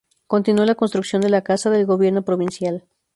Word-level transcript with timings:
Continuó 0.25 0.65
la 0.65 0.73
construcción 0.73 1.21
de 1.21 1.29
la 1.29 1.43
Casa 1.43 1.69
de 1.69 1.83
Gobierno 1.83 2.23
provincial. 2.23 2.85